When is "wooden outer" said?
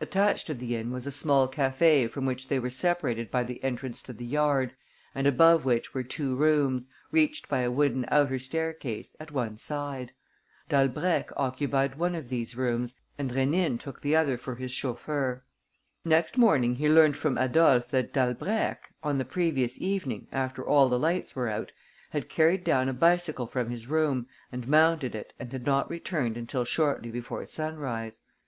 7.70-8.36